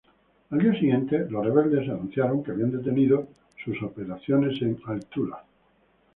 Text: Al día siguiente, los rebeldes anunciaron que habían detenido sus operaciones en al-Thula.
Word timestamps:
Al 0.49 0.57
día 0.57 0.73
siguiente, 0.73 1.27
los 1.29 1.45
rebeldes 1.45 1.87
anunciaron 1.87 2.41
que 2.43 2.49
habían 2.49 2.71
detenido 2.71 3.27
sus 3.63 3.79
operaciones 3.83 4.59
en 4.63 4.81
al-Thula. 4.87 5.43